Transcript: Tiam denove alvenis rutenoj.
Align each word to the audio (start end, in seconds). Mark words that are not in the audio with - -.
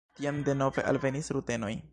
Tiam 0.19 0.39
denove 0.47 0.87
alvenis 0.93 1.33
rutenoj. 1.39 1.75